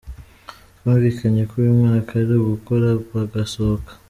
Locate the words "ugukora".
2.37-2.87